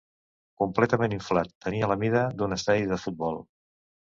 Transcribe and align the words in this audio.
Completament 0.61 1.13
inflat, 1.17 1.53
tenia 1.67 1.91
la 1.93 1.99
mida 2.05 2.25
d'un 2.41 2.59
estadi 2.59 2.91
de 2.95 2.99
futbol. 3.07 3.43